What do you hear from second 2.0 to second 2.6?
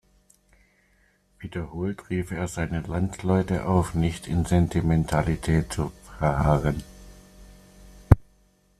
rief er